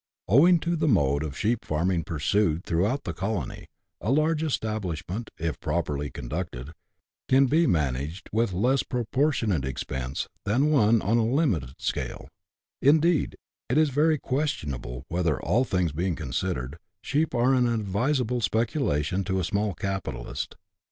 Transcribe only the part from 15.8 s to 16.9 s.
being considered,